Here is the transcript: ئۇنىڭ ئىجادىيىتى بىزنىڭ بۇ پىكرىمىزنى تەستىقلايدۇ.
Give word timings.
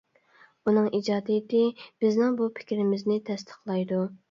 ئۇنىڭ 0.71 0.87
ئىجادىيىتى 0.99 1.61
بىزنىڭ 1.85 2.41
بۇ 2.41 2.49
پىكرىمىزنى 2.57 3.21
تەستىقلايدۇ. 3.31 4.05